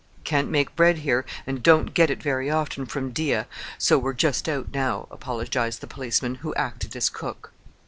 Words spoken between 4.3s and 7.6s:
out now," apologized the policeman who acted as cook.